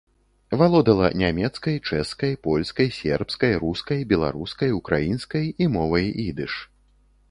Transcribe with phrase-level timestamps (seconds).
[0.61, 6.53] Валодала нямецкай, чэшскай, польскай, сербскай, рускай, беларускай, украінскай і мовай ідыш.